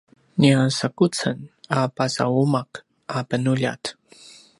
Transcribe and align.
nia 0.41 0.61
sakucen 0.77 1.37
a 1.75 1.79
pasauma’ 1.97 2.61
a 3.15 3.17
penuljat 3.29 3.83